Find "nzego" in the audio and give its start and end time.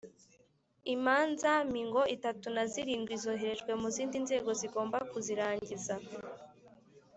4.25-4.49